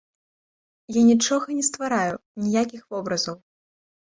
[0.99, 2.15] Я нічога не ствараю,
[2.47, 3.37] ніякіх вобразаў.